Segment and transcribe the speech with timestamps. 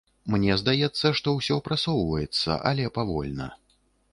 [0.35, 3.53] Мне здаецца, што ўсё прасоўваецца, але павольна.